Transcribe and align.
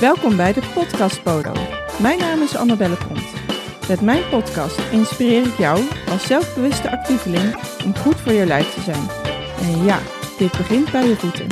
Welkom 0.00 0.36
bij 0.36 0.52
de 0.52 0.70
Podcast 0.74 1.22
Polo. 1.22 1.52
Mijn 2.00 2.18
naam 2.18 2.42
is 2.42 2.56
Annabelle 2.56 2.96
Pont. 2.96 3.32
Met 3.88 4.00
mijn 4.00 4.28
podcast 4.28 4.92
inspireer 4.92 5.46
ik 5.46 5.56
jou 5.58 5.80
als 6.08 6.26
zelfbewuste 6.26 6.90
actieveling 6.90 7.54
om 7.84 7.96
goed 7.96 8.14
voor 8.14 8.32
je 8.32 8.46
lijf 8.46 8.74
te 8.74 8.80
zijn. 8.80 9.08
En 9.60 9.84
ja, 9.84 9.98
dit 10.38 10.50
begint 10.50 10.92
bij 10.92 11.08
je 11.08 11.16
voeten. 11.16 11.46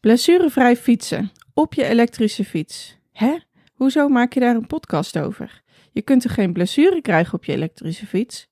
Blessurevrij 0.00 0.76
fietsen 0.76 1.30
op 1.54 1.74
je 1.74 1.84
elektrische 1.84 2.44
fiets. 2.44 2.98
Hè? 3.12 3.36
Hoezo 3.74 4.08
maak 4.08 4.32
je 4.32 4.40
daar 4.40 4.54
een 4.54 4.66
podcast 4.66 5.18
over? 5.18 5.62
Je 5.92 6.02
kunt 6.02 6.24
er 6.24 6.30
geen 6.30 6.52
blessure 6.52 7.00
krijgen 7.00 7.34
op 7.34 7.44
je 7.44 7.52
elektrische 7.52 8.06
fiets? 8.06 8.48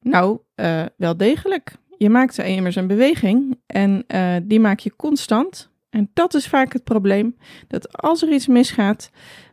Nou, 0.00 0.38
uh, 0.56 0.84
wel 0.96 1.16
degelijk. 1.16 1.76
Je 1.98 2.10
maakt 2.10 2.38
immers 2.38 2.76
een 2.76 2.86
beweging 2.86 3.60
en 3.66 4.04
uh, 4.08 4.36
die 4.42 4.60
maak 4.60 4.78
je 4.78 4.96
constant. 4.96 5.74
En 5.96 6.10
dat 6.12 6.34
is 6.34 6.48
vaak 6.48 6.72
het 6.72 6.84
probleem, 6.84 7.36
dat 7.68 7.92
als 8.02 8.22
er 8.22 8.32
iets 8.32 8.46
misgaat 8.46 9.10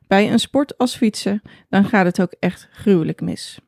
bij 0.08 0.32
een 0.32 0.40
sport 0.40 0.78
als 0.78 0.96
fietsen, 0.96 1.42
dan 1.70 1.86
gaat 1.86 2.06
het 2.06 2.22
ook 2.22 2.34
echt 2.40 2.68
gruwelijk 2.72 3.22
mis. 3.22 3.60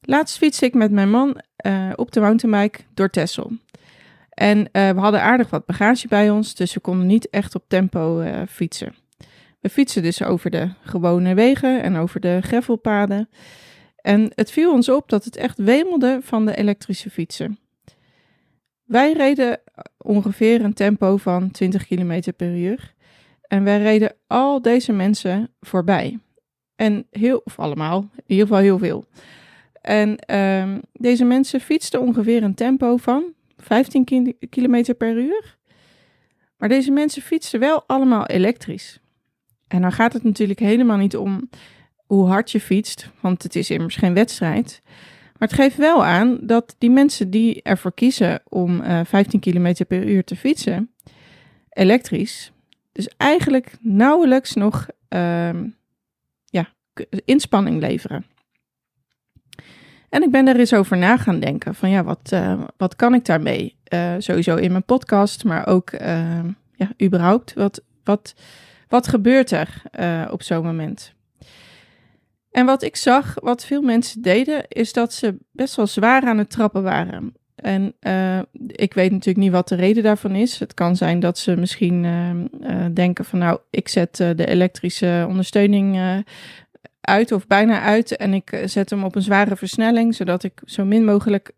Laatst 0.00 0.36
fietste 0.36 0.66
ik 0.66 0.74
met 0.74 0.90
mijn 0.90 1.10
man 1.10 1.40
uh, 1.66 1.92
op 1.94 2.12
de 2.12 2.20
mountainbike 2.20 2.80
door 2.94 3.10
Texel. 3.10 3.52
En 4.30 4.58
uh, 4.58 4.90
we 4.90 5.00
hadden 5.00 5.22
aardig 5.22 5.50
wat 5.50 5.66
bagage 5.66 6.08
bij 6.08 6.30
ons, 6.30 6.54
dus 6.54 6.74
we 6.74 6.80
konden 6.80 7.06
niet 7.06 7.30
echt 7.30 7.54
op 7.54 7.64
tempo 7.68 8.20
uh, 8.20 8.42
fietsen. 8.48 8.94
We 9.60 9.68
fietsen 9.68 10.02
dus 10.02 10.22
over 10.22 10.50
de 10.50 10.70
gewone 10.82 11.34
wegen 11.34 11.82
en 11.82 11.96
over 11.96 12.20
de 12.20 12.38
gravelpaden. 12.42 13.28
En 13.96 14.32
het 14.34 14.50
viel 14.50 14.72
ons 14.72 14.88
op 14.88 15.08
dat 15.08 15.24
het 15.24 15.36
echt 15.36 15.58
wemelde 15.58 16.18
van 16.22 16.46
de 16.46 16.56
elektrische 16.56 17.10
fietsen. 17.10 17.58
Wij 18.84 19.12
reden 19.12 19.60
ongeveer 19.98 20.64
een 20.64 20.74
tempo 20.74 21.16
van 21.16 21.50
20 21.50 21.86
km 21.86 22.32
per 22.36 22.56
uur. 22.56 22.94
En 23.42 23.64
wij 23.64 23.82
reden 23.82 24.14
al 24.26 24.62
deze 24.62 24.92
mensen 24.92 25.54
voorbij. 25.60 26.18
En 26.76 27.06
heel, 27.10 27.40
of 27.44 27.58
allemaal, 27.58 28.10
in 28.16 28.22
ieder 28.26 28.46
geval 28.46 28.62
heel 28.62 28.78
veel. 28.78 29.04
En 29.80 30.36
um, 30.36 30.80
deze 30.92 31.24
mensen 31.24 31.60
fietsten 31.60 32.00
ongeveer 32.00 32.42
een 32.42 32.54
tempo 32.54 32.96
van 32.96 33.24
15 33.56 34.04
km 34.50 34.94
per 34.98 35.16
uur. 35.16 35.56
Maar 36.56 36.68
deze 36.68 36.90
mensen 36.90 37.22
fietsen 37.22 37.60
wel 37.60 37.84
allemaal 37.86 38.26
elektrisch. 38.26 39.00
En 39.68 39.82
dan 39.82 39.92
gaat 39.92 40.12
het 40.12 40.22
natuurlijk 40.22 40.58
helemaal 40.58 40.96
niet 40.96 41.16
om 41.16 41.48
hoe 42.06 42.26
hard 42.26 42.50
je 42.50 42.60
fietst, 42.60 43.10
want 43.20 43.42
het 43.42 43.56
is 43.56 43.70
immers 43.70 43.96
geen 43.96 44.14
wedstrijd. 44.14 44.82
Maar 45.44 45.52
het 45.52 45.62
geeft 45.62 45.76
wel 45.76 46.04
aan 46.04 46.38
dat 46.40 46.74
die 46.78 46.90
mensen 46.90 47.30
die 47.30 47.62
ervoor 47.62 47.94
kiezen 47.94 48.42
om 48.48 48.80
uh, 48.80 49.00
15 49.04 49.40
km 49.40 49.84
per 49.88 50.08
uur 50.08 50.24
te 50.24 50.36
fietsen, 50.36 50.90
elektrisch, 51.70 52.52
dus 52.92 53.08
eigenlijk 53.16 53.76
nauwelijks 53.80 54.54
nog 54.54 54.86
uh, 55.08 55.50
ja, 56.44 56.68
inspanning 57.24 57.80
leveren. 57.80 58.24
En 60.08 60.22
ik 60.22 60.30
ben 60.30 60.48
er 60.48 60.58
eens 60.58 60.74
over 60.74 60.96
na 60.96 61.16
gaan 61.16 61.40
denken 61.40 61.74
van 61.74 61.90
ja, 61.90 62.04
wat, 62.04 62.30
uh, 62.34 62.62
wat 62.76 62.96
kan 62.96 63.14
ik 63.14 63.24
daarmee? 63.24 63.76
Uh, 63.94 64.14
sowieso 64.18 64.56
in 64.56 64.70
mijn 64.70 64.84
podcast, 64.84 65.44
maar 65.44 65.66
ook 65.66 65.92
uh, 65.92 66.44
ja, 66.74 66.92
überhaupt. 67.02 67.54
Wat, 67.54 67.82
wat, 68.04 68.34
wat 68.88 69.08
gebeurt 69.08 69.50
er 69.50 69.82
op 70.30 70.42
zo'n 70.42 70.64
moment? 70.64 71.14
En 72.54 72.66
wat 72.66 72.82
ik 72.82 72.96
zag, 72.96 73.34
wat 73.40 73.64
veel 73.64 73.82
mensen 73.82 74.22
deden, 74.22 74.64
is 74.68 74.92
dat 74.92 75.12
ze 75.12 75.36
best 75.50 75.76
wel 75.76 75.86
zwaar 75.86 76.22
aan 76.22 76.38
het 76.38 76.50
trappen 76.50 76.82
waren. 76.82 77.34
En 77.54 77.94
uh, 78.00 78.38
ik 78.66 78.94
weet 78.94 79.10
natuurlijk 79.10 79.44
niet 79.44 79.52
wat 79.52 79.68
de 79.68 79.74
reden 79.74 80.02
daarvan 80.02 80.34
is. 80.34 80.58
Het 80.58 80.74
kan 80.74 80.96
zijn 80.96 81.20
dat 81.20 81.38
ze 81.38 81.56
misschien 81.56 82.04
uh, 82.04 82.30
uh, 82.30 82.86
denken 82.92 83.24
van 83.24 83.38
nou, 83.38 83.58
ik 83.70 83.88
zet 83.88 84.16
de 84.16 84.46
elektrische 84.46 85.24
ondersteuning 85.28 86.22
uit 87.00 87.32
of 87.32 87.46
bijna 87.46 87.80
uit 87.80 88.16
en 88.16 88.34
ik 88.34 88.62
zet 88.64 88.90
hem 88.90 89.04
op 89.04 89.14
een 89.14 89.22
zware 89.22 89.56
versnelling, 89.56 90.14
zodat 90.14 90.44
ik 90.44 90.60
zo 90.64 90.84
min 90.84 91.04
mogelijk 91.04 91.52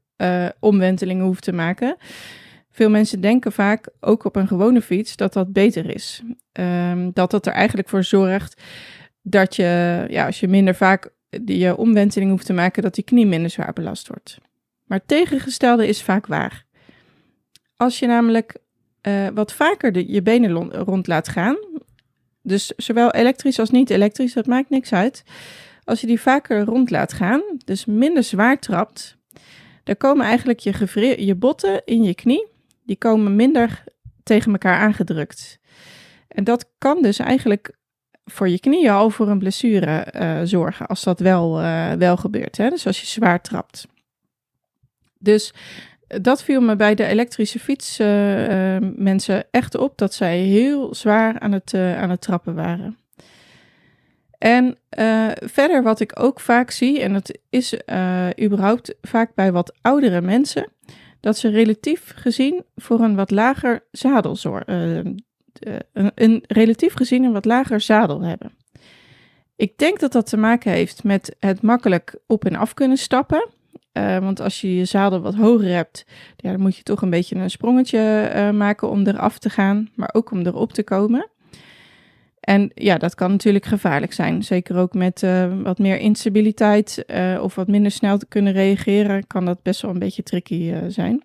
omwentelingen 0.59 1.25
hoef 1.25 1.41
te 1.41 1.53
maken. 1.53 1.97
Veel 2.71 2.91
mensen 2.91 3.21
denken 3.21 3.53
vaak, 3.53 3.89
ook 4.01 4.25
op 4.25 4.37
een 4.37 4.49
gewone 4.49 4.83
fiets, 4.83 5.17
dat 5.17 5.33
dat 5.33 5.53
beter 5.53 5.95
is. 5.95 6.23
Um, 6.53 7.11
dat 7.12 7.31
dat 7.31 7.47
er 7.47 7.53
eigenlijk 7.53 7.89
voor 7.89 8.05
zorgt 8.05 8.62
dat 9.28 9.56
je, 9.56 10.04
ja, 10.09 10.26
als 10.26 10.41
je 10.41 10.48
minder 10.48 10.75
vaak 10.75 11.09
je 11.44 11.76
omwenteling 11.76 12.31
hoeft 12.31 12.47
te 12.47 12.53
maken, 12.53 12.82
dat 12.82 12.94
die 12.94 13.04
knie 13.04 13.26
minder 13.26 13.50
zwaar 13.50 13.72
belast 13.72 14.09
wordt. 14.09 14.38
Maar 14.84 15.06
tegengestelde 15.06 15.88
is 15.88 16.03
vaak 16.03 16.26
waar. 16.26 16.64
Als 17.76 17.98
je 17.98 18.06
namelijk 18.06 18.56
uh, 19.03 19.28
wat 19.34 19.53
vaker 19.53 19.92
de, 19.92 20.12
je 20.12 20.22
benen 20.22 20.72
rond 20.72 21.06
laat 21.06 21.28
gaan, 21.28 21.56
dus 22.42 22.72
zowel 22.76 23.10
elektrisch 23.10 23.59
als 23.59 23.70
niet 23.70 23.91
elektrisch, 23.91 24.32
dat 24.32 24.47
maakt 24.47 24.70
niks 24.70 24.92
uit. 24.92 25.25
Als 25.84 26.00
je 26.00 26.06
die 26.06 26.20
vaker 26.20 26.60
rond 26.60 26.91
laat 26.91 27.12
gaan, 27.12 27.43
dus 27.64 27.84
minder 27.84 28.22
zwaar 28.22 28.58
trapt, 28.58 29.16
dan 29.84 29.97
komen 29.97 30.26
eigenlijk 30.26 30.58
je, 30.58 31.25
je 31.25 31.34
botten 31.34 31.82
in 31.84 32.03
je 32.03 32.14
knie, 32.14 32.47
die 32.84 32.97
komen 32.97 33.37
minder 33.37 33.84
tegen 34.22 34.53
elkaar 34.53 34.78
aangedrukt. 34.78 35.58
En 36.28 36.44
dat 36.44 36.70
kan 36.78 37.03
dus 37.03 37.19
eigenlijk 37.19 37.75
voor 38.31 38.48
je 38.48 38.60
knieën 38.60 38.91
al 38.91 39.10
voor 39.10 39.28
een 39.28 39.38
blessure 39.38 40.06
uh, 40.14 40.41
zorgen, 40.44 40.87
als 40.87 41.03
dat 41.03 41.20
wel, 41.20 41.60
uh, 41.60 41.92
wel 41.92 42.16
gebeurt. 42.16 42.56
Hè? 42.56 42.69
Dus 42.69 42.87
als 42.87 43.00
je 43.00 43.06
zwaar 43.06 43.41
trapt. 43.41 43.87
Dus 45.19 45.54
dat 46.06 46.42
viel 46.42 46.60
me 46.60 46.76
bij 46.76 46.94
de 46.94 47.04
elektrische 47.04 47.59
fiets 47.59 47.98
mensen 48.97 49.44
echt 49.50 49.75
op, 49.75 49.98
dat 49.98 50.14
zij 50.14 50.38
heel 50.38 50.94
zwaar 50.94 51.38
aan 51.38 51.53
het, 51.53 51.75
aan 51.75 52.10
het 52.10 52.20
trappen 52.20 52.54
waren. 52.54 52.98
En 54.38 54.78
verder 55.44 55.82
wat 55.82 56.00
ik 56.00 56.20
ook 56.20 56.41
vaak 56.41 56.70
zie, 56.70 57.00
en 57.00 57.12
dat 57.12 57.38
is 57.50 57.75
überhaupt 58.43 58.94
vaak 59.03 59.34
bij 59.34 59.53
wat 59.53 59.75
oudere 59.82 60.20
mensen, 60.20 60.69
dat 61.20 61.38
ze 61.38 61.48
relatief 61.48 62.12
gezien 62.16 62.64
voor 62.76 63.00
een 63.00 63.16
wat 63.16 63.31
lager 63.31 63.84
zadel 63.91 64.37
een, 65.93 66.12
een, 66.15 66.44
relatief 66.47 66.94
gezien 66.94 67.25
een 67.25 67.33
wat 67.33 67.44
lager 67.44 67.81
zadel 67.81 68.22
hebben. 68.22 68.53
Ik 69.56 69.78
denk 69.78 70.00
dat 70.00 70.12
dat 70.12 70.27
te 70.27 70.37
maken 70.37 70.72
heeft 70.72 71.05
met 71.05 71.37
het 71.39 71.62
makkelijk 71.62 72.19
op 72.27 72.44
en 72.44 72.56
af 72.56 72.75
kunnen 72.75 72.97
stappen. 72.97 73.49
Uh, 73.93 74.19
want 74.19 74.41
als 74.41 74.61
je 74.61 74.77
je 74.77 74.84
zadel 74.84 75.21
wat 75.21 75.34
hoger 75.34 75.69
hebt, 75.69 76.06
dan 76.37 76.61
moet 76.61 76.77
je 76.77 76.83
toch 76.83 77.03
een 77.03 77.11
beetje 77.11 77.37
een 77.37 77.50
sprongetje 77.50 78.33
uh, 78.34 78.50
maken 78.50 78.91
om 78.91 79.06
eraf 79.06 79.39
te 79.39 79.50
gaan, 79.50 79.89
maar 79.94 80.11
ook 80.12 80.31
om 80.31 80.47
erop 80.47 80.72
te 80.72 80.83
komen. 80.83 81.28
En 82.41 82.71
ja, 82.75 82.99
dat 82.99 83.15
kan 83.15 83.31
natuurlijk 83.31 83.65
gevaarlijk 83.65 84.12
zijn. 84.12 84.43
Zeker 84.43 84.77
ook 84.77 84.94
met 84.94 85.27
wat 85.62 85.78
meer 85.78 85.99
instabiliteit 85.99 87.05
of 87.41 87.55
wat 87.55 87.67
minder 87.67 87.91
snel 87.91 88.19
te 88.19 88.27
kunnen 88.27 88.53
reageren, 88.53 89.27
kan 89.27 89.44
dat 89.44 89.62
best 89.62 89.83
wel 89.83 89.91
een 89.91 89.99
beetje 89.99 90.23
tricky 90.23 90.73
zijn. 90.88 91.23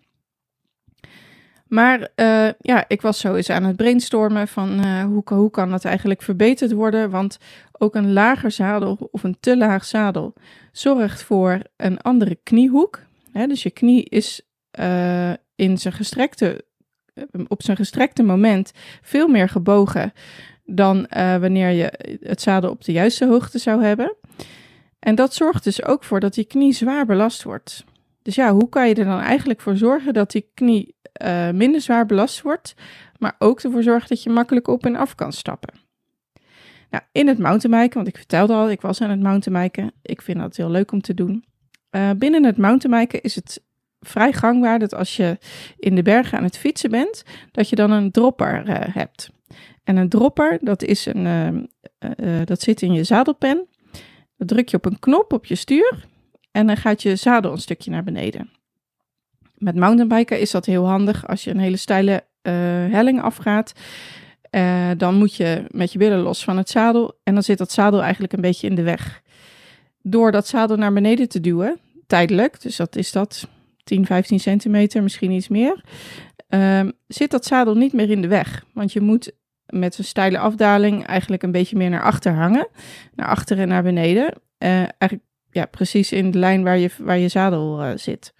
Maar 1.73 1.99
uh, 1.99 2.49
ja, 2.59 2.85
ik 2.87 3.01
was 3.01 3.19
zo 3.19 3.35
eens 3.35 3.49
aan 3.49 3.63
het 3.63 3.75
brainstormen 3.75 4.47
van 4.47 4.79
uh, 4.79 5.03
hoe, 5.03 5.21
hoe 5.25 5.49
kan 5.49 5.69
dat 5.69 5.85
eigenlijk 5.85 6.21
verbeterd 6.21 6.71
worden? 6.71 7.09
Want 7.09 7.37
ook 7.71 7.95
een 7.95 8.13
lager 8.13 8.51
zadel 8.51 9.09
of 9.11 9.23
een 9.23 9.37
te 9.39 9.57
laag 9.57 9.85
zadel 9.85 10.33
zorgt 10.71 11.23
voor 11.23 11.59
een 11.77 12.01
andere 12.01 12.39
kniehoek. 12.43 12.99
Hè, 13.31 13.47
dus 13.47 13.63
je 13.63 13.69
knie 13.69 14.03
is 14.03 14.41
uh, 14.79 15.31
in 15.55 15.77
zijn 15.77 15.93
gestrekte, 15.93 16.65
op 17.47 17.63
zijn 17.63 17.77
gestrekte 17.77 18.23
moment 18.23 18.71
veel 19.01 19.27
meer 19.27 19.49
gebogen 19.49 20.13
dan 20.65 21.07
wanneer 21.39 21.69
je 21.69 22.17
het 22.21 22.41
zadel 22.41 22.69
op 22.69 22.83
de 22.83 22.91
juiste 22.91 23.25
hoogte 23.27 23.57
zou 23.57 23.83
hebben. 23.83 24.15
En 24.99 25.15
dat 25.15 25.33
zorgt 25.33 25.63
dus 25.63 25.83
ook 25.83 26.03
voor 26.03 26.19
dat 26.19 26.33
die 26.33 26.45
knie 26.45 26.73
zwaar 26.73 27.05
belast 27.05 27.43
wordt. 27.43 27.85
Dus 28.21 28.35
ja, 28.35 28.53
hoe 28.53 28.69
kan 28.69 28.87
je 28.87 28.95
er 28.95 29.05
dan 29.05 29.19
eigenlijk 29.19 29.61
voor 29.61 29.77
zorgen 29.77 30.13
dat 30.13 30.31
die 30.31 30.49
knie 30.53 30.95
uh, 31.23 31.49
minder 31.49 31.81
zwaar 31.81 32.05
belast 32.05 32.41
wordt, 32.41 32.75
maar 33.17 33.35
ook 33.39 33.59
ervoor 33.59 33.83
zorgt 33.83 34.09
dat 34.09 34.23
je 34.23 34.29
makkelijk 34.29 34.67
op 34.67 34.85
en 34.85 34.95
af 34.95 35.15
kan 35.15 35.33
stappen. 35.33 35.73
Nou, 36.89 37.03
in 37.11 37.27
het 37.27 37.37
mountainbiken, 37.37 37.95
want 37.95 38.07
ik 38.07 38.17
vertelde 38.17 38.53
al, 38.53 38.69
ik 38.69 38.81
was 38.81 39.01
aan 39.01 39.09
het 39.09 39.19
mountainbiken. 39.19 39.91
Ik 40.01 40.21
vind 40.21 40.39
dat 40.39 40.55
heel 40.55 40.69
leuk 40.69 40.91
om 40.91 41.01
te 41.01 41.13
doen. 41.13 41.45
Uh, 41.91 42.09
binnen 42.17 42.43
het 42.43 42.57
mountainbiken 42.57 43.21
is 43.21 43.35
het 43.35 43.63
vrij 43.99 44.33
gangbaar 44.33 44.79
dat 44.79 44.93
als 44.93 45.15
je 45.15 45.37
in 45.77 45.95
de 45.95 46.01
bergen 46.01 46.37
aan 46.37 46.43
het 46.43 46.57
fietsen 46.57 46.89
bent, 46.89 47.23
dat 47.51 47.69
je 47.69 47.75
dan 47.75 47.91
een 47.91 48.11
dropper 48.11 48.69
uh, 48.69 48.75
hebt. 48.77 49.29
En 49.83 49.95
een 49.95 50.09
dropper, 50.09 50.57
dat, 50.61 50.83
is 50.83 51.05
een, 51.05 51.69
dat 52.45 52.61
zit 52.61 52.81
in 52.81 52.93
je 52.93 53.03
zadelpen. 53.03 53.67
Dan 54.37 54.47
druk 54.47 54.69
je 54.69 54.77
op 54.77 54.85
een 54.85 54.99
knop 54.99 55.33
op 55.33 55.45
je 55.45 55.55
stuur 55.55 56.09
en 56.51 56.67
dan 56.67 56.77
gaat 56.77 57.01
je 57.01 57.15
zadel 57.15 57.51
een 57.51 57.57
stukje 57.57 57.91
naar 57.91 58.03
beneden. 58.03 58.49
Met 59.57 59.75
mountainbiken 59.75 60.39
is 60.39 60.51
dat 60.51 60.65
heel 60.65 60.87
handig 60.87 61.27
als 61.27 61.43
je 61.43 61.49
een 61.49 61.59
hele 61.59 61.77
steile 61.77 62.23
uh, 62.43 62.53
helling 62.91 63.21
afgaat. 63.21 63.73
Uh, 64.51 64.89
dan 64.97 65.15
moet 65.15 65.35
je 65.35 65.63
met 65.67 65.91
je 65.91 65.97
billen 65.97 66.19
los 66.19 66.43
van 66.43 66.57
het 66.57 66.69
zadel 66.69 67.19
en 67.23 67.33
dan 67.33 67.43
zit 67.43 67.57
dat 67.57 67.71
zadel 67.71 68.01
eigenlijk 68.01 68.33
een 68.33 68.41
beetje 68.41 68.67
in 68.67 68.75
de 68.75 68.81
weg. 68.81 69.21
Door 70.01 70.31
dat 70.31 70.47
zadel 70.47 70.77
naar 70.77 70.93
beneden 70.93 71.29
te 71.29 71.39
duwen, 71.39 71.79
tijdelijk, 72.07 72.61
dus 72.61 72.75
dat 72.75 72.95
is 72.95 73.11
dat 73.11 73.47
10, 73.83 74.05
15 74.05 74.39
centimeter, 74.39 75.03
misschien 75.03 75.31
iets 75.31 75.47
meer, 75.47 75.83
ehm, 76.47 76.91
zit 77.07 77.31
dat 77.31 77.45
zadel 77.45 77.75
niet 77.75 77.93
meer 77.93 78.09
in 78.09 78.21
de 78.21 78.27
weg. 78.27 78.65
Want 78.73 78.93
je 78.93 79.01
moet 79.01 79.31
met 79.65 79.97
een 79.97 80.03
steile 80.03 80.39
afdaling 80.39 81.05
eigenlijk 81.05 81.43
een 81.43 81.51
beetje 81.51 81.77
meer 81.77 81.89
naar 81.89 82.03
achter 82.03 82.33
hangen. 82.33 82.67
Naar 83.15 83.27
achter 83.27 83.59
en 83.59 83.67
naar 83.67 83.83
beneden. 83.83 84.33
Uh, 84.59 84.69
eigenlijk 84.77 85.23
ja, 85.51 85.65
precies 85.65 86.11
in 86.11 86.31
de 86.31 86.37
lijn 86.37 86.63
waar 86.63 86.77
je, 86.77 86.89
waar 86.99 87.17
je 87.17 87.27
zadel 87.27 87.83
uh, 87.83 87.91
zit. 87.95 88.33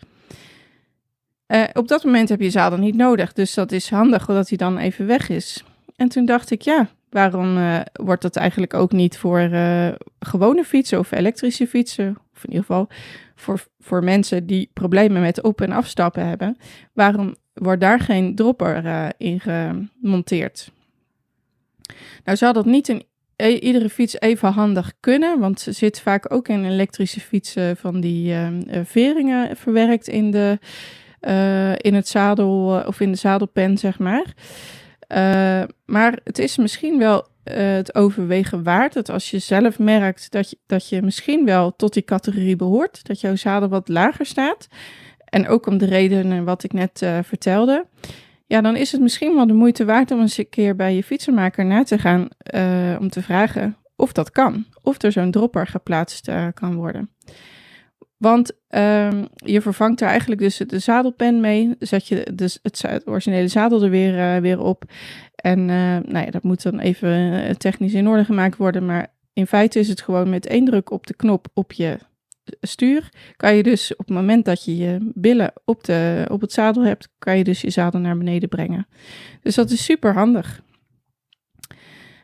Uh, 1.47 1.63
op 1.73 1.87
dat 1.87 2.03
moment 2.03 2.29
heb 2.29 2.41
je 2.41 2.49
zadel 2.49 2.77
niet 2.77 2.95
nodig. 2.95 3.33
Dus 3.33 3.53
dat 3.53 3.71
is 3.71 3.89
handig 3.89 4.25
dat 4.25 4.49
hij 4.49 4.57
dan 4.57 4.77
even 4.77 5.05
weg 5.05 5.29
is. 5.29 5.63
En 5.95 6.09
toen 6.09 6.25
dacht 6.25 6.51
ik, 6.51 6.61
ja, 6.61 6.89
waarom 7.09 7.57
uh, 7.57 7.79
wordt 7.93 8.21
dat 8.21 8.35
eigenlijk 8.35 8.73
ook 8.73 8.91
niet 8.91 9.17
voor 9.17 9.49
gewone 10.19 10.63
fietsen 10.63 10.99
of 10.99 11.11
elektrische 11.11 11.67
fietsen? 11.67 12.17
Of 12.33 12.43
in 12.43 12.49
ieder 12.49 12.65
geval 12.65 12.87
voor, 13.35 13.63
voor 13.79 14.03
mensen 14.03 14.45
die 14.45 14.69
problemen 14.73 15.21
met 15.21 15.41
op- 15.41 15.61
en 15.61 15.71
afstappen 15.71 16.27
hebben. 16.27 16.57
Waarom 16.93 17.35
wordt 17.53 17.81
daar 17.81 17.99
geen 17.99 18.35
dropper 18.35 19.11
in 19.17 19.39
gemonteerd? 19.39 20.71
Nou 22.23 22.37
zou 22.37 22.53
dat 22.53 22.65
niet 22.65 22.89
in 22.89 23.03
e-, 23.41 23.59
iedere 23.59 23.89
fiets 23.89 24.19
even 24.19 24.51
handig 24.51 24.93
kunnen, 24.99 25.39
want 25.39 25.59
ze 25.59 25.71
zit 25.71 26.01
vaak 26.01 26.33
ook 26.33 26.47
in 26.47 26.65
elektrische 26.65 27.19
fietsen 27.19 27.77
van 27.77 27.99
die 27.99 28.33
uh, 28.33 28.47
veringen 28.83 29.57
verwerkt 29.57 30.07
in, 30.07 30.31
de, 30.31 30.59
uh, 31.21 31.75
in 31.77 31.93
het 31.93 32.07
zadel 32.07 32.83
of 32.87 32.99
in 32.99 33.11
de 33.11 33.17
zadelpen, 33.17 33.77
zeg 33.77 33.99
maar. 33.99 34.33
Maar 35.85 36.19
het 36.23 36.39
is 36.39 36.57
misschien 36.57 36.97
wel 36.97 37.27
het 37.43 37.95
overwegen 37.95 38.63
waard 38.63 38.93
dat 38.93 39.09
als 39.09 39.31
je 39.31 39.39
zelf 39.39 39.79
merkt 39.79 40.31
dat 40.31 40.49
je, 40.49 40.57
dat 40.65 40.89
je 40.89 41.01
misschien 41.01 41.45
wel 41.45 41.75
tot 41.75 41.93
die 41.93 42.03
categorie 42.03 42.55
behoort, 42.55 43.07
dat 43.07 43.21
jouw 43.21 43.35
zadel 43.35 43.69
wat 43.69 43.87
lager 43.87 44.25
staat. 44.25 44.67
En 45.25 45.47
ook 45.47 45.65
om 45.65 45.77
de 45.77 45.85
redenen 45.85 46.43
wat 46.43 46.63
ik 46.63 46.73
net 46.73 47.05
vertelde 47.23 47.85
ja, 48.51 48.61
dan 48.61 48.75
is 48.75 48.91
het 48.91 49.01
misschien 49.01 49.35
wel 49.35 49.47
de 49.47 49.53
moeite 49.53 49.85
waard 49.85 50.11
om 50.11 50.19
eens 50.19 50.37
een 50.37 50.49
keer 50.49 50.75
bij 50.75 50.95
je 50.95 51.03
fietsenmaker 51.03 51.65
na 51.65 51.83
te 51.83 51.97
gaan 51.97 52.27
uh, 52.55 52.97
om 52.99 53.09
te 53.09 53.21
vragen 53.21 53.77
of 53.95 54.11
dat 54.11 54.31
kan. 54.31 54.65
Of 54.81 55.01
er 55.01 55.11
zo'n 55.11 55.31
dropper 55.31 55.67
geplaatst 55.67 56.27
uh, 56.27 56.47
kan 56.53 56.75
worden. 56.75 57.09
Want 58.17 58.51
um, 58.69 59.27
je 59.35 59.61
vervangt 59.61 59.99
daar 59.99 60.09
eigenlijk 60.09 60.41
dus 60.41 60.57
de 60.57 60.79
zadelpen 60.79 61.39
mee. 61.39 61.75
Zet 61.79 62.07
je 62.07 62.27
dus 62.33 62.59
het, 62.61 63.01
originele 63.05 63.47
zadel 63.47 63.83
er 63.83 63.89
weer, 63.89 64.35
uh, 64.35 64.41
weer 64.41 64.59
op. 64.59 64.83
En 65.35 65.65
nou 66.05 66.25
ja, 66.25 66.31
dat 66.31 66.43
moet 66.43 66.63
dan 66.63 66.79
even 66.79 67.57
technisch 67.57 67.93
in 67.93 68.07
orde 68.07 68.25
gemaakt 68.25 68.57
worden. 68.57 68.85
Maar 68.85 69.07
in 69.33 69.47
feite 69.47 69.79
is 69.79 69.87
het 69.87 70.01
gewoon 70.01 70.29
met 70.29 70.47
één 70.47 70.65
druk 70.65 70.91
op 70.91 71.07
de 71.07 71.15
knop 71.15 71.47
op 71.53 71.71
je 71.71 71.97
stuur, 72.61 73.09
kan 73.37 73.55
je 73.55 73.63
dus 73.63 73.91
op 73.91 74.05
het 74.07 74.15
moment 74.15 74.45
dat 74.45 74.65
je 74.65 74.77
je 74.77 75.11
billen 75.13 75.53
op, 75.65 75.83
de, 75.83 76.25
op 76.31 76.41
het 76.41 76.51
zadel 76.51 76.83
hebt, 76.83 77.09
kan 77.17 77.37
je 77.37 77.43
dus 77.43 77.61
je 77.61 77.69
zadel 77.69 77.99
naar 77.99 78.17
beneden 78.17 78.49
brengen. 78.49 78.87
Dus 79.41 79.55
dat 79.55 79.69
is 79.69 79.83
super 79.83 80.13
handig. 80.13 80.61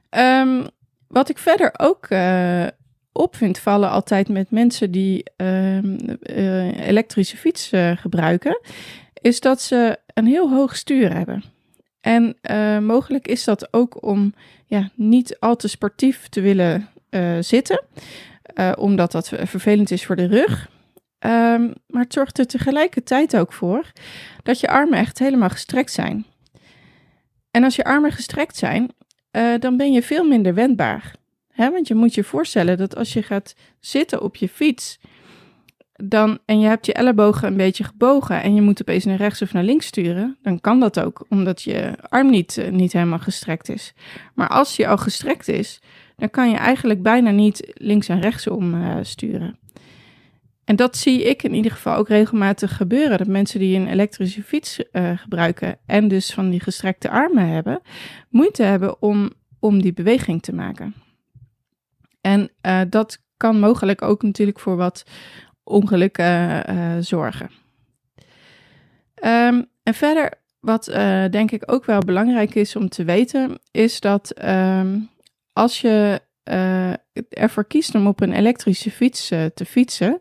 Um, 0.10 0.68
wat 1.08 1.30
ik 1.30 1.38
verder 1.38 1.72
ook 1.78 2.10
uh, 2.10 2.68
op 3.12 3.36
vind 3.36 3.60
vallen 3.60 3.90
altijd 3.90 4.30
met 4.30 4.52
mensen 4.52 4.92
die 4.92 5.24
um, 5.36 5.98
uh, 6.22 6.88
elektrische 6.88 7.38
fiets 7.38 7.74
uh, 7.74 7.98
gebruiken, 7.98 8.60
is 9.22 9.40
dat 9.40 9.62
ze 9.62 10.00
een 10.14 10.26
heel 10.26 10.50
hoog 10.50 10.76
stuur 10.76 11.14
hebben. 11.14 11.44
En 12.02 12.36
mogelijk 12.86 13.28
is 13.28 13.44
dat 13.44 13.74
ook 13.74 14.04
om 14.04 14.34
ja, 14.66 14.90
niet 14.96 15.40
al 15.40 15.56
te 15.56 15.68
sportief 15.68 16.28
te 16.28 16.42
willen 16.42 16.90
zitten. 17.40 17.84
Uh, 18.60 18.72
omdat 18.78 19.12
dat 19.12 19.28
vervelend 19.28 19.92
is 19.92 20.06
voor 20.06 20.16
de 20.16 20.28
rug. 20.28 20.70
Um, 21.20 21.74
maar 21.88 22.04
het 22.04 22.14
zorgt 22.14 22.40
er 22.40 22.48
tegelijkertijd 22.48 23.38
ook 23.38 23.54
voor 23.54 23.92
dat 24.44 24.60
je 24.60 24.68
armen 24.68 25.00
echt 25.00 25.20
helemaal 25.20 25.50
gestrekt 25.50 25.92
zijn. 25.92 26.26
En 27.52 27.64
als 27.64 27.76
je 27.76 27.84
armen 27.84 28.12
gestrekt 28.12 28.58
zijn, 28.58 28.92
uh, 29.32 29.54
dan 29.60 29.78
ben 29.78 29.92
je 29.92 30.04
veel 30.04 30.28
minder 30.28 30.54
wendbaar. 30.54 31.16
Want 31.56 31.88
je 31.88 31.96
moet 31.96 32.14
je 32.14 32.24
voorstellen 32.24 32.78
dat 32.78 32.96
als 32.96 33.14
je 33.14 33.24
gaat 33.24 33.56
zitten 33.80 34.22
op 34.22 34.36
je 34.36 34.50
fiets, 34.50 35.00
dan, 35.94 36.40
en 36.46 36.60
je 36.60 36.68
hebt 36.68 36.86
je 36.86 36.94
ellebogen 36.94 37.48
een 37.48 37.58
beetje 37.58 37.84
gebogen 37.84 38.42
en 38.42 38.56
je 38.56 38.62
moet 38.62 38.82
opeens 38.82 39.06
naar 39.06 39.18
rechts 39.18 39.42
of 39.42 39.54
naar 39.54 39.64
links 39.64 39.86
sturen, 39.86 40.38
dan 40.42 40.62
kan 40.62 40.80
dat 40.80 41.00
ook, 41.00 41.26
omdat 41.30 41.62
je 41.62 41.96
arm 42.02 42.30
niet, 42.30 42.68
niet 42.72 42.94
helemaal 42.94 43.20
gestrekt 43.20 43.70
is. 43.70 43.94
Maar 44.34 44.48
als 44.48 44.76
je 44.76 44.88
al 44.88 44.98
gestrekt 44.98 45.48
is, 45.48 45.82
dan 46.18 46.30
kan 46.30 46.50
je 46.50 46.56
eigenlijk 46.56 47.02
bijna 47.02 47.32
niet 47.32 47.72
links 47.74 48.08
en 48.08 48.22
rechts 48.22 48.48
om 48.48 48.74
uh, 48.74 48.98
sturen. 49.02 49.60
En 50.64 50.76
dat 50.76 50.98
zie 50.98 51.24
ik 51.24 51.44
in 51.44 51.54
ieder 51.54 51.72
geval 51.72 51.96
ook 51.96 52.08
regelmatig 52.08 52.76
gebeuren. 52.76 53.18
Dat 53.18 53.28
mensen 53.28 53.60
die 53.60 53.80
een 53.80 53.88
elektrische 53.88 54.44
fiets 54.44 54.80
uh, 54.92 55.18
gebruiken 55.18 55.78
en 55.86 56.08
dus 56.08 56.34
van 56.34 56.50
die 56.50 56.60
gestrekte 56.60 57.10
armen 57.10 57.48
hebben, 57.48 57.82
moeite 58.30 58.64
hebben 58.64 59.02
om, 59.02 59.32
om 59.60 59.82
die 59.82 59.94
beweging 59.94 60.42
te 60.42 60.54
maken. 60.54 60.96
En 62.22 62.50
uh, 62.62 62.82
dat 62.90 63.24
kan 63.38 63.60
mogelijk 63.60 64.02
ook 64.02 64.24
natuurlijk 64.24 64.60
voor 64.60 64.76
wat 64.76 65.04
ongelukken 65.64 66.64
zorgen. 67.04 67.50
Um, 69.24 69.66
en 69.84 69.94
verder, 69.94 70.34
wat 70.60 70.86
denk 71.32 71.52
ik 71.52 71.72
ook 71.72 71.86
wel 71.86 72.00
belangrijk 72.00 72.56
is 72.56 72.76
om 72.76 72.90
te 72.90 73.04
weten, 73.04 73.60
is 73.72 74.00
dat 74.00 74.44
um, 74.46 75.10
als 75.58 75.82
je 75.82 76.22
uh, 76.52 76.94
ervoor 77.30 77.66
kiest 77.66 77.96
om 77.96 78.08
op 78.08 78.22
een 78.22 78.34
elektrische 78.34 78.92
fiets 78.92 79.32
uh, 79.32 79.46
te 79.46 79.66
fietsen. 79.66 80.20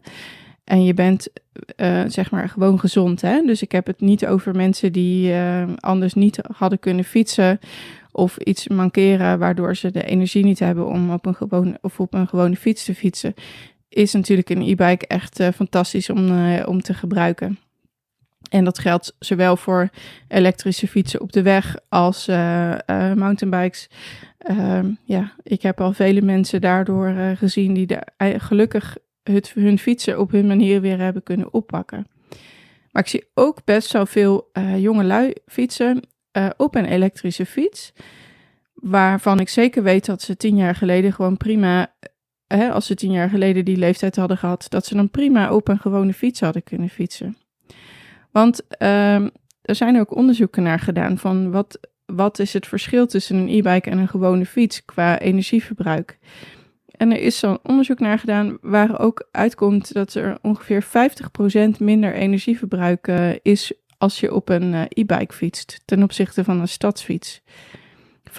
En 0.65 0.85
je 0.85 0.95
bent 0.95 1.29
uh, 1.77 2.03
zeg 2.07 2.31
maar 2.31 2.49
gewoon 2.49 2.81
gezond. 2.81 3.21
Hè? 3.21 3.43
Dus 3.43 3.63
ik 3.63 3.73
heb 3.73 3.87
het 3.87 4.01
niet 4.01 4.27
over 4.27 4.55
mensen 4.55 4.93
die 4.93 5.35
anders 5.81 6.15
niet 6.15 6.39
hadden 6.57 6.79
kunnen 6.79 7.05
fietsen. 7.05 7.59
Of 8.13 8.37
iets 8.37 8.69
mankeren 8.69 9.39
waardoor 9.39 9.77
ze 9.77 9.91
de 9.91 10.05
energie 10.05 10.45
niet 10.45 10.59
hebben 10.59 10.87
om 10.87 11.11
op 11.11 11.27
een, 11.27 11.35
gewoon, 11.35 11.79
of 11.81 12.01
op 12.01 12.15
een 12.15 12.29
gewone 12.29 12.57
fiets 12.57 12.85
te 12.85 12.95
fietsen. 12.95 13.35
Is 13.89 14.13
natuurlijk 14.13 14.51
een 14.51 14.63
e-bike 14.63 15.07
echt 15.07 15.43
fantastisch 15.55 16.11
om, 16.11 16.51
om 16.65 16.83
te 16.83 16.95
gebruiken. 16.95 17.59
En 18.51 18.65
dat 18.65 18.79
geldt 18.79 19.17
zowel 19.19 19.57
voor 19.57 19.89
elektrische 20.29 20.89
fietsen 20.89 21.21
op 21.21 21.33
de 21.33 21.43
weg 21.43 21.77
als 21.89 22.29
uh, 22.29 22.71
uh, 22.87 23.13
mountainbikes. 23.13 23.89
Uh, 24.51 24.79
ja, 25.05 25.33
ik 25.43 25.63
heb 25.63 25.81
al 25.81 25.93
vele 25.93 26.23
mensen 26.23 26.61
daardoor 26.61 27.09
uh, 27.09 27.37
gezien 27.37 27.75
die 27.75 27.99
gelukkig 28.19 28.97
het, 29.23 29.53
hun 29.53 29.79
fietsen 29.79 30.21
op 30.21 30.31
hun 30.31 30.47
manier 30.47 30.81
weer 30.81 30.99
hebben 30.99 31.23
kunnen 31.23 31.53
oppakken. 31.53 32.07
Maar 32.91 33.03
ik 33.03 33.09
zie 33.09 33.29
ook 33.35 33.65
best 33.65 33.89
zoveel 33.89 34.51
jonge 34.77 35.05
lui 35.05 35.33
fietsen 35.47 36.03
op 36.57 36.75
een 36.75 36.85
elektrische 36.85 37.47
fiets. 37.47 37.93
Waarvan 38.75 39.41
ik 39.41 39.49
zeker 39.49 39.83
weet 39.83 40.07
dat 40.07 40.23
ze 40.23 40.37
tien 40.37 40.57
jaar 40.57 40.75
geleden 40.75 41.13
gewoon 41.13 41.37
prima, 41.37 41.95
hè, 42.47 42.71
als 42.71 42.87
ze 42.87 42.95
tien 42.95 43.13
jaar 43.13 43.29
geleden 43.29 43.65
die 43.65 43.77
leeftijd 43.77 44.17
hadden 44.17 44.39
gehad, 44.39 44.67
dat 44.69 44.87
ze 44.87 44.95
dan 44.95 45.11
prima 45.11 45.53
op 45.53 45.69
een 45.69 45.79
gewone 45.79 46.13
fiets 46.13 46.41
hadden 46.41 46.63
kunnen 46.63 46.89
fietsen. 46.89 47.37
Want 48.37 48.63
um, 48.79 49.31
er 49.63 49.75
zijn 49.75 50.01
ook 50.01 50.17
onderzoeken 50.17 50.63
naar 50.63 50.79
gedaan 50.79 51.19
van 51.19 51.51
wat, 51.51 51.81
wat 52.07 52.39
is 52.39 52.53
het 52.53 52.67
verschil 52.67 53.07
tussen 53.07 53.37
een 53.37 53.49
e-bike 53.49 53.91
en 53.91 53.99
een 53.99 54.09
gewone 54.09 54.47
fiets 54.47 54.85
qua 54.85 55.19
energieverbruik. 55.19 56.19
En 56.87 57.13
er 57.13 57.21
is 57.21 57.39
zo'n 57.39 57.59
onderzoek 57.63 57.99
naar 57.99 58.19
gedaan 58.19 58.59
waar 58.61 59.01
ook 59.01 59.29
uitkomt 59.31 59.93
dat 59.93 60.15
er 60.15 60.39
ongeveer 60.43 60.85
50% 60.85 60.89
minder 61.79 62.15
energieverbruik 62.15 63.09
uh, 63.09 63.31
is 63.43 63.73
als 63.99 64.21
je 64.21 64.35
op 64.35 64.49
een 64.49 64.73
uh, 64.73 64.83
e-bike 64.89 65.35
fietst 65.35 65.83
ten 65.85 66.03
opzichte 66.03 66.45
van 66.45 66.61
een 66.61 66.69
stadsfiets. 66.69 67.43
50%. 68.29 68.33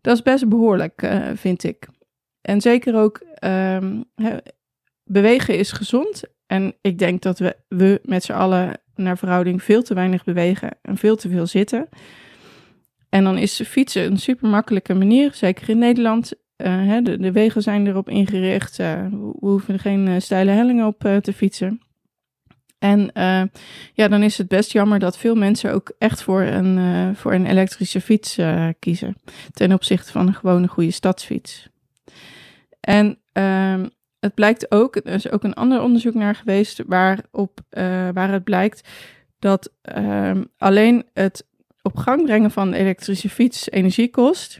Dat 0.00 0.16
is 0.16 0.22
best 0.22 0.48
behoorlijk, 0.48 1.02
uh, 1.02 1.30
vind 1.34 1.64
ik. 1.64 1.86
En 2.40 2.60
zeker 2.60 2.96
ook 2.96 3.22
um, 3.44 4.04
bewegen 5.04 5.58
is 5.58 5.72
gezond 5.72 6.22
en 6.46 6.74
ik 6.80 6.98
denk 6.98 7.22
dat 7.22 7.38
we, 7.38 7.56
we 7.68 8.00
met 8.02 8.24
z'n 8.24 8.32
allen 8.32 8.80
naar 8.94 9.18
verhouding 9.18 9.62
veel 9.62 9.82
te 9.82 9.94
weinig 9.94 10.24
bewegen 10.24 10.70
en 10.82 10.96
veel 10.96 11.16
te 11.16 11.28
veel 11.28 11.46
zitten. 11.46 11.88
En 13.08 13.24
dan 13.24 13.38
is 13.38 13.62
fietsen 13.66 14.04
een 14.04 14.18
super 14.18 14.48
makkelijke 14.48 14.94
manier, 14.94 15.30
zeker 15.34 15.68
in 15.68 15.78
Nederland. 15.78 16.32
Uh, 16.56 16.66
hè, 16.66 17.02
de, 17.02 17.32
wegen 17.32 17.62
zijn 17.62 17.86
erop 17.86 18.08
ingericht. 18.08 18.78
Uh, 18.78 19.06
we 19.10 19.32
hoeven 19.40 19.78
geen 19.78 20.06
uh, 20.06 20.14
steile 20.18 20.50
hellingen 20.50 20.86
op 20.86 20.98
te 21.22 21.32
fietsen. 21.32 21.80
En 22.78 23.10
ja, 23.92 24.08
dan 24.08 24.22
is 24.22 24.38
het 24.38 24.48
best 24.48 24.72
jammer 24.72 24.98
dat 24.98 25.18
veel 25.18 25.34
mensen 25.34 25.72
ook 25.72 25.92
echt 25.98 26.22
voor 26.22 26.42
een, 26.42 27.16
voor 27.16 27.32
een 27.34 27.46
elektrische 27.46 28.00
fiets 28.00 28.38
kiezen. 28.78 29.16
Ten 29.52 29.72
opzichte 29.72 30.12
van 30.12 30.26
een 30.26 30.34
gewone 30.34 30.68
goede 30.68 30.90
stadsfiets. 30.90 31.68
En 32.80 33.18
ehm, 33.32 33.86
het 34.20 34.34
blijkt 34.34 34.70
ook, 34.70 34.96
er 34.96 35.06
is 35.06 35.30
ook 35.30 35.44
een 35.44 35.54
ander 35.54 35.82
onderzoek 35.82 36.14
naar 36.14 36.34
geweest 36.34 36.82
waarop, 36.86 37.60
uh, 37.70 38.08
waar 38.12 38.32
het 38.32 38.44
blijkt 38.44 38.88
dat 39.38 39.72
uh, 39.96 40.40
alleen 40.58 41.04
het 41.12 41.46
op 41.82 41.96
gang 41.96 42.24
brengen 42.24 42.50
van 42.50 42.72
elektrische 42.72 43.28
fiets 43.28 43.70
energie 43.70 44.10
kost. 44.10 44.58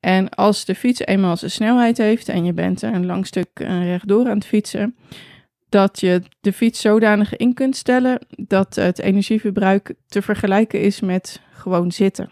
En 0.00 0.28
als 0.28 0.64
de 0.64 0.74
fiets 0.74 1.00
eenmaal 1.00 1.36
zijn 1.36 1.50
snelheid 1.50 1.98
heeft 1.98 2.28
en 2.28 2.44
je 2.44 2.52
bent 2.52 2.82
een 2.82 3.06
lang 3.06 3.26
stuk 3.26 3.60
uh, 3.60 3.84
rechtdoor 3.84 4.28
aan 4.28 4.36
het 4.36 4.46
fietsen, 4.46 4.96
dat 5.68 6.00
je 6.00 6.22
de 6.40 6.52
fiets 6.52 6.80
zodanig 6.80 7.36
in 7.36 7.54
kunt 7.54 7.76
stellen 7.76 8.26
dat 8.28 8.74
het 8.74 8.98
energieverbruik 8.98 9.94
te 10.06 10.22
vergelijken 10.22 10.80
is 10.80 11.00
met 11.00 11.40
gewoon 11.52 11.92
zitten. 11.92 12.30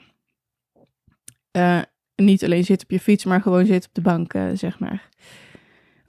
Uh, 1.53 1.81
niet 2.17 2.45
alleen 2.45 2.65
zitten 2.65 2.87
op 2.87 2.93
je 2.93 3.01
fiets, 3.01 3.25
maar 3.25 3.41
gewoon 3.41 3.67
zitten 3.67 3.89
op 3.89 3.95
de 3.95 4.01
bank, 4.01 4.33
zeg 4.55 4.79
maar. 4.79 5.09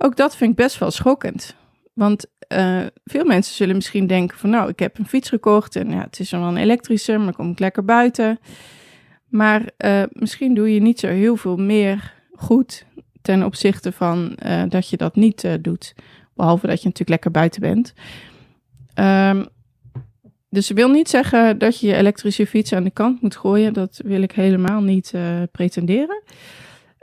Ook 0.01 0.15
dat 0.15 0.35
vind 0.35 0.51
ik 0.51 0.55
best 0.55 0.77
wel 0.77 0.91
schokkend. 0.91 1.55
Want 1.93 2.25
uh, 2.53 2.85
veel 3.03 3.25
mensen 3.25 3.55
zullen 3.55 3.75
misschien 3.75 4.07
denken 4.07 4.37
van 4.37 4.49
nou, 4.49 4.69
ik 4.69 4.79
heb 4.79 4.97
een 4.97 5.07
fiets 5.07 5.29
gekocht 5.29 5.75
en 5.75 5.89
ja, 5.89 6.01
het 6.01 6.19
is 6.19 6.31
wel 6.31 6.41
een 6.41 6.57
elektrische, 6.57 7.17
maar 7.17 7.33
kom 7.33 7.51
ik 7.51 7.59
lekker 7.59 7.85
buiten. 7.85 8.39
Maar 9.27 9.69
uh, 9.77 10.03
misschien 10.09 10.53
doe 10.53 10.73
je 10.73 10.81
niet 10.81 10.99
zo 10.99 11.07
heel 11.07 11.35
veel 11.35 11.57
meer 11.57 12.13
goed 12.31 12.85
ten 13.21 13.43
opzichte 13.43 13.91
van 13.91 14.37
uh, 14.45 14.63
dat 14.69 14.89
je 14.89 14.97
dat 14.97 15.15
niet 15.15 15.47
doet. 15.61 15.93
Behalve 16.35 16.67
dat 16.67 16.77
je 16.77 16.87
natuurlijk 16.87 17.09
lekker 17.09 17.31
buiten 17.31 17.61
bent. 17.61 17.93
Um, 18.95 19.47
dus 20.49 20.69
ik 20.69 20.75
wil 20.75 20.89
niet 20.89 21.09
zeggen 21.09 21.57
dat 21.57 21.79
je 21.79 21.87
je 21.87 21.95
elektrische 21.95 22.47
fiets 22.47 22.73
aan 22.73 22.83
de 22.83 22.91
kant 22.91 23.21
moet 23.21 23.35
gooien. 23.35 23.73
Dat 23.73 24.01
wil 24.05 24.21
ik 24.21 24.31
helemaal 24.31 24.81
niet 24.81 25.13
pretenderen. 25.51 26.23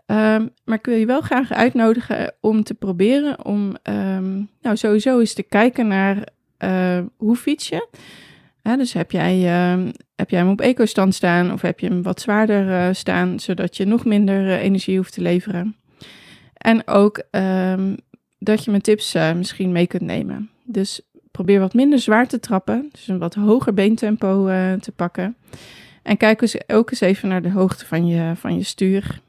Um, 0.06 0.50
maar 0.64 0.78
ik 0.78 0.86
wil 0.86 0.96
je 0.96 1.06
wel 1.06 1.20
graag 1.20 1.52
uitnodigen 1.52 2.34
om 2.40 2.62
te 2.62 2.74
proberen 2.74 3.44
om 3.44 3.76
um, 3.82 4.48
nou, 4.62 4.76
sowieso 4.76 5.18
eens 5.18 5.32
te 5.32 5.42
kijken 5.42 5.86
naar 5.86 6.28
uh, 6.64 6.98
hoe 7.16 7.36
fiets 7.36 7.68
je. 7.68 7.88
dus 8.62 8.92
heb 8.92 9.10
jij, 9.10 9.38
uh, 9.38 9.90
heb 10.14 10.30
jij 10.30 10.38
hem 10.38 10.48
op 10.50 10.60
eco-stand 10.60 11.14
staan 11.14 11.52
of 11.52 11.60
heb 11.60 11.80
je 11.80 11.86
hem 11.86 12.02
wat 12.02 12.20
zwaarder 12.20 12.68
uh, 12.68 12.88
staan, 12.92 13.40
zodat 13.40 13.76
je 13.76 13.84
nog 13.84 14.04
minder 14.04 14.46
uh, 14.46 14.62
energie 14.62 14.96
hoeft 14.96 15.12
te 15.12 15.20
leveren. 15.20 15.76
En 16.54 16.86
ook 16.86 17.22
dat 18.38 18.64
je 18.64 18.70
mijn 18.70 18.82
tips 18.82 19.16
misschien 19.36 19.72
mee 19.72 19.86
kunt 19.86 20.02
nemen. 20.02 20.50
Dus 20.64 21.00
probeer 21.30 21.60
wat 21.60 21.74
minder 21.74 21.98
zwaar 21.98 22.28
te 22.28 22.40
trappen, 22.40 22.88
dus 22.92 23.08
een 23.08 23.18
wat 23.18 23.34
hoger 23.34 23.74
beentempo 23.74 24.44
te 24.80 24.92
pakken. 24.96 25.36
En 26.02 26.16
kijk 26.16 26.40
eens 26.40 26.68
ook 26.68 26.90
eens 26.90 27.00
even 27.00 27.28
naar 27.28 27.42
de 27.42 27.50
hoogte 27.50 27.86
van 27.86 28.06
je, 28.06 28.32
van 28.36 28.56
je 28.56 28.62
stuur. 28.62 29.20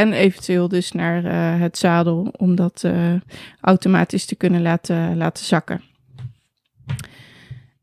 En 0.00 0.12
eventueel 0.12 0.68
dus 0.68 0.92
naar 0.92 1.24
uh, 1.24 1.60
het 1.60 1.78
zadel 1.78 2.34
om 2.36 2.54
dat 2.54 2.82
uh, 2.86 3.14
automatisch 3.60 4.24
te 4.24 4.34
kunnen 4.34 4.62
laten, 4.62 5.16
laten 5.16 5.44
zakken. 5.44 5.82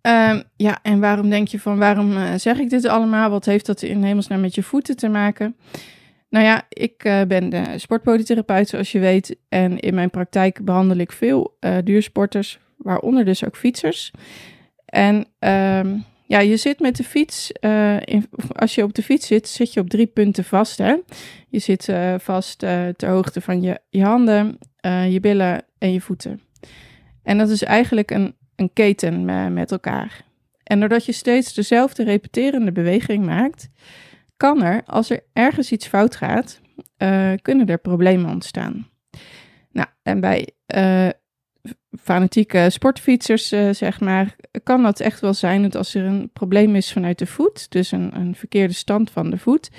Um, 0.01 0.43
ja, 0.55 0.79
en 0.81 0.99
waarom 0.99 1.29
denk 1.29 1.47
je 1.47 1.59
van 1.59 1.77
waarom 1.77 2.11
uh, 2.11 2.33
zeg 2.35 2.57
ik 2.57 2.69
dit 2.69 2.85
allemaal? 2.85 3.29
Wat 3.29 3.45
heeft 3.45 3.65
dat 3.65 3.81
in 3.81 4.03
hemelsnaam 4.03 4.39
met 4.39 4.55
je 4.55 4.63
voeten 4.63 4.95
te 4.95 5.07
maken? 5.07 5.55
Nou 6.29 6.45
ja, 6.45 6.65
ik 6.69 6.97
ben 7.27 7.49
de 7.49 7.63
sportpolytherapeut 7.75 8.69
zoals 8.69 8.91
je 8.91 8.99
weet. 8.99 9.37
En 9.49 9.79
in 9.79 9.95
mijn 9.95 10.09
praktijk 10.09 10.65
behandel 10.65 10.97
ik 10.97 11.11
veel 11.11 11.57
duursporters, 11.83 12.59
waaronder 12.77 13.25
dus 13.25 13.45
ook 13.45 13.55
fietsers. 13.55 14.11
En 14.85 15.27
um, 15.39 16.03
ja, 16.27 16.39
je 16.39 16.57
zit 16.57 16.79
met 16.79 16.95
de 16.95 17.03
fiets, 17.03 17.51
in, 17.99 18.29
als 18.55 18.75
je 18.75 18.83
op 18.83 18.93
de 18.93 19.03
fiets 19.03 19.27
zit, 19.27 19.47
zit 19.47 19.73
je 19.73 19.79
op 19.79 19.89
drie 19.89 20.07
punten 20.07 20.43
vast. 20.43 20.77
Hè? 20.77 20.95
Je 21.47 21.59
zit 21.59 21.87
uh, 21.87 22.15
vast 22.19 22.63
uh, 22.63 22.87
ter 22.87 23.09
hoogte 23.09 23.41
van 23.41 23.61
je, 23.61 23.79
je 23.89 24.03
handen, 24.03 24.57
je 25.09 25.19
billen 25.21 25.65
en 25.77 25.93
je 25.93 26.01
voeten. 26.01 26.41
En 27.23 27.37
dat 27.37 27.49
is 27.49 27.63
eigenlijk 27.63 28.11
een, 28.11 28.35
een 28.55 28.73
keten 28.73 29.25
met 29.53 29.71
elkaar. 29.71 30.25
En 30.63 30.79
doordat 30.79 31.05
je 31.05 31.11
steeds 31.11 31.53
dezelfde 31.53 32.03
repeterende 32.03 32.71
beweging 32.71 33.25
maakt, 33.25 33.69
kan 34.37 34.63
er, 34.63 34.81
als 34.85 35.09
er 35.09 35.23
ergens 35.33 35.71
iets 35.71 35.87
fout 35.87 36.15
gaat, 36.15 36.61
kunnen 37.41 37.67
er 37.67 37.77
problemen 37.77 38.29
ontstaan. 38.29 38.87
Nou, 39.71 39.87
en 40.03 40.19
bij 40.19 40.49
fanatieke 42.01 42.69
sportfietsers, 42.69 43.53
uh, 43.53 43.69
zeg 43.73 43.99
maar, 43.99 44.35
kan 44.63 44.83
dat 44.83 44.99
echt 44.99 45.19
wel 45.19 45.33
zijn 45.33 45.61
dat 45.61 45.75
als 45.75 45.93
er 45.93 46.05
een 46.05 46.29
probleem 46.33 46.75
is 46.75 46.91
vanuit 46.91 47.19
de 47.19 47.25
voet, 47.25 47.71
dus 47.71 47.91
een, 47.91 48.15
een 48.15 48.35
verkeerde 48.35 48.73
stand 48.73 49.11
van 49.11 49.29
de 49.29 49.37
voet, 49.37 49.69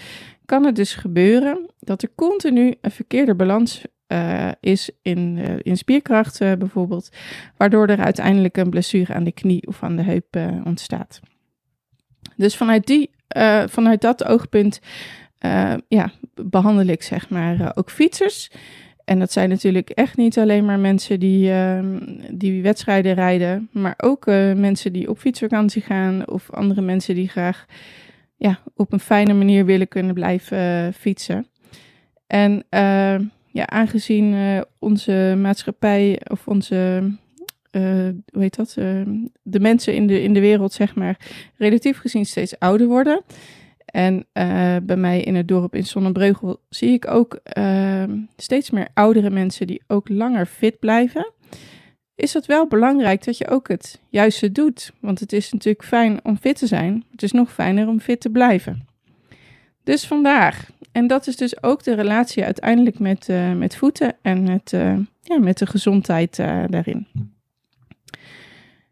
kan 0.45 0.64
het 0.64 0.76
dus 0.76 0.95
gebeuren 0.95 1.71
dat 1.80 2.02
er 2.02 2.11
continu 2.14 2.75
een 2.80 2.90
verkeerde 2.90 3.35
balans 3.35 3.83
uh, 4.09 4.50
is 4.61 4.90
in, 5.02 5.37
uh, 5.37 5.54
in 5.62 5.76
spierkracht 5.76 6.38
bijvoorbeeld, 6.38 7.09
waardoor 7.57 7.87
er 7.87 8.00
uiteindelijk 8.00 8.57
een 8.57 8.71
blessure 8.71 9.14
aan 9.14 9.25
de 9.25 9.33
knie 9.33 9.66
of 9.66 9.83
aan 9.83 9.97
de 9.97 10.02
heup 10.02 10.37
ontstaat. 10.64 11.21
Dus 12.37 12.57
vanuit, 12.57 12.87
die, 12.87 13.11
vanuit 13.66 14.00
dat 14.00 14.25
oogpunt 14.25 14.80
ja, 15.88 16.11
behandel 16.35 16.87
ik 16.87 17.02
zeg 17.02 17.30
maar 17.30 17.73
ook 17.75 17.90
fietsers. 17.90 18.50
En 19.09 19.19
dat 19.19 19.33
zijn 19.33 19.49
natuurlijk 19.49 19.91
echt 19.91 20.17
niet 20.17 20.38
alleen 20.38 20.65
maar 20.65 20.79
mensen 20.79 21.21
die, 21.21 21.50
uh, 21.50 21.79
die 22.31 22.62
wedstrijden 22.62 23.15
rijden, 23.15 23.69
maar 23.73 23.95
ook 23.97 24.27
uh, 24.27 24.53
mensen 24.53 24.93
die 24.93 25.11
op 25.11 25.19
fietsvakantie 25.19 25.83
gaan 25.83 26.29
of 26.29 26.50
andere 26.50 26.81
mensen 26.81 27.15
die 27.15 27.29
graag 27.29 27.67
ja, 28.37 28.59
op 28.75 28.93
een 28.93 29.00
fijne 29.00 29.35
manier 29.35 29.65
willen 29.65 29.88
kunnen 29.88 30.15
blijven 30.15 30.59
uh, 30.59 30.93
fietsen. 30.93 31.47
En 32.27 32.65
ja, 33.50 33.67
aangezien 33.67 34.35
onze 34.79 35.35
maatschappij 35.38 36.21
of 36.31 36.49
onze, 36.49 37.11
hoe 38.33 38.43
heet 38.43 38.57
dat, 38.57 38.75
de 39.43 39.61
mensen 39.61 39.95
in 39.95 40.07
de, 40.07 40.23
in 40.23 40.33
de 40.33 40.41
wereld, 40.41 40.73
zeg 40.73 40.95
maar, 40.95 41.17
relatief 41.57 41.99
gezien 41.99 42.27
steeds 42.27 42.59
ouder 42.59 42.87
worden, 42.87 43.23
en 43.90 44.14
uh, 44.16 44.76
bij 44.83 44.97
mij 44.97 45.21
in 45.21 45.35
het 45.35 45.49
dorp 45.49 45.75
in 45.75 45.87
Zonnebreugel 45.87 46.61
zie 46.68 46.92
ik 46.92 47.11
ook 47.11 47.40
uh, 47.59 48.02
steeds 48.37 48.71
meer 48.71 48.88
oudere 48.95 49.30
mensen 49.30 49.66
die 49.66 49.83
ook 49.87 50.09
langer 50.09 50.47
fit 50.47 50.78
blijven. 50.78 51.33
Is 52.14 52.35
het 52.35 52.47
wel 52.47 52.66
belangrijk 52.66 53.25
dat 53.25 53.38
je 53.38 53.49
ook 53.49 53.68
het 53.68 54.00
juiste 54.09 54.52
doet? 54.52 54.92
Want 55.00 55.21
het 55.21 55.33
is 55.33 55.52
natuurlijk 55.52 55.85
fijn 55.85 56.25
om 56.25 56.37
fit 56.37 56.59
te 56.59 56.66
zijn. 56.66 57.04
Het 57.11 57.23
is 57.23 57.33
nog 57.33 57.52
fijner 57.52 57.88
om 57.88 58.00
fit 58.00 58.21
te 58.21 58.30
blijven. 58.30 58.87
Dus 59.85 60.07
vandaag. 60.07 60.71
En 60.92 61.07
dat 61.07 61.26
is 61.26 61.37
dus 61.37 61.62
ook 61.62 61.83
de 61.83 61.95
relatie 61.95 62.45
uiteindelijk 62.45 62.99
met, 62.99 63.28
uh, 63.28 63.52
met 63.52 63.76
voeten 63.76 64.16
en 64.23 64.42
met, 64.42 64.71
ja, 65.23 65.38
met 65.38 65.59
de 65.59 65.66
gezondheid 65.66 66.37
daarin. 66.71 67.07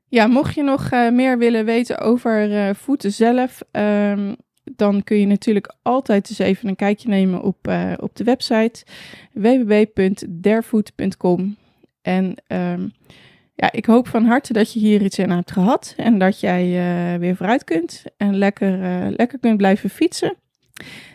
Ja, 0.09 0.27
mocht 0.27 0.55
je 0.55 0.63
nog 0.63 0.91
meer 0.91 1.39
willen 1.39 1.65
weten 1.65 1.99
over 1.99 2.75
voeten 2.75 3.13
zelf, 3.13 3.63
um, 3.73 4.37
dan 4.77 5.05
kun 5.05 5.19
je 5.19 5.27
natuurlijk 5.27 5.75
altijd 5.83 6.29
eens 6.29 6.39
even 6.39 6.69
een 6.69 6.77
kijkje 6.77 7.09
nemen 7.09 7.43
op, 7.43 7.69
uh, 7.69 7.93
op 8.01 8.17
de 8.17 8.25
website 8.25 8.85
www.derfood.com. 9.33 11.57
En 12.03 12.35
um, 12.49 12.93
ja, 13.55 13.73
ik 13.73 13.87
hoop 13.87 14.09
van 14.09 14.25
harte 14.25 14.53
dat 14.53 14.73
je 14.73 14.79
hier 14.79 15.03
iets 15.03 15.19
in 15.19 15.31
hebt 15.31 15.53
gehad 15.53 15.95
en 15.97 16.19
dat 16.19 16.41
jij 16.41 16.67
uh, 16.67 17.15
weer 17.19 17.37
vooruit 17.37 17.65
kunt 17.65 18.05
en 18.17 18.37
lekker, 18.37 18.81
uh, 18.81 19.07
lekker 19.17 19.39
kunt 19.39 19.57
blijven 19.57 19.91
fietsen. 19.91 20.35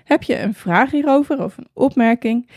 Heb 0.04 0.24
je 0.24 0.40
een 0.40 0.54
vraag 0.54 0.92
hierover 0.92 1.44
of 1.44 1.58
een 1.58 1.68
opmerking? 1.74 2.50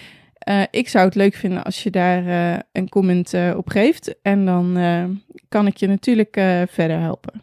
ik 0.70 0.88
zou 0.88 1.04
het 1.04 1.14
leuk 1.14 1.34
vinden 1.34 1.64
als 1.64 1.82
je 1.82 1.90
daar 1.90 2.26
een 2.72 2.88
comment 2.88 3.34
op 3.56 3.68
geeft 3.68 4.14
en 4.22 4.44
dan 4.44 4.78
kan 5.48 5.66
ik 5.66 5.76
je 5.76 5.86
natuurlijk 5.86 6.32
verder 6.68 7.00
helpen. 7.00 7.42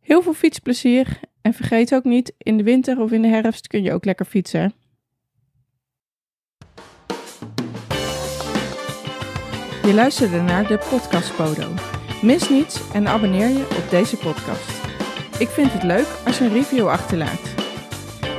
Heel 0.00 0.22
veel 0.22 0.34
fietsplezier 0.34 1.20
en 1.44 1.54
vergeet 1.54 1.94
ook 1.94 2.04
niet, 2.04 2.32
in 2.38 2.56
de 2.56 2.62
winter 2.62 3.00
of 3.00 3.12
in 3.12 3.22
de 3.22 3.28
herfst 3.28 3.66
kun 3.66 3.82
je 3.82 3.92
ook 3.92 4.04
lekker 4.04 4.26
fietsen. 4.26 4.74
Je 9.82 9.94
luisterde 9.94 10.40
naar 10.40 10.66
de 10.66 10.78
Podcast 10.90 11.36
Podo. 11.36 11.68
Mis 12.22 12.48
niets 12.48 12.92
en 12.92 13.08
abonneer 13.08 13.48
je 13.48 13.76
op 13.78 13.90
deze 13.90 14.16
podcast. 14.16 14.82
Ik 15.38 15.48
vind 15.48 15.72
het 15.72 15.82
leuk 15.82 16.06
als 16.26 16.38
je 16.38 16.44
een 16.44 16.52
review 16.52 16.88
achterlaat. 16.88 17.54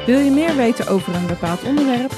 Wil 0.05 0.19
je 0.19 0.31
meer 0.31 0.55
weten 0.55 0.88
over 0.88 1.15
een 1.15 1.27
bepaald 1.27 1.63
onderwerp? 1.63 2.12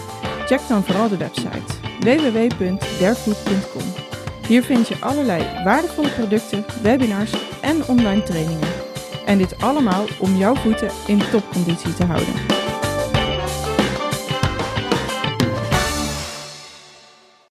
Check 0.45 0.61
dan 0.67 0.83
vooral 0.83 1.09
de 1.09 1.17
website 1.17 1.73
www.derfood.com. 1.99 4.05
Hier 4.47 4.63
vind 4.63 4.87
je 4.87 4.95
allerlei 4.99 5.63
waardevolle 5.63 6.09
producten, 6.09 6.65
webinars 6.81 7.33
en 7.61 7.87
online 7.87 8.23
trainingen. 8.23 8.86
En 9.27 9.37
dit 9.37 9.61
allemaal 9.61 10.05
om 10.19 10.35
jouw 10.35 10.55
voeten 10.55 10.91
in 11.07 11.21
topconditie 11.31 11.93
te 11.93 12.05
houden. 12.05 12.56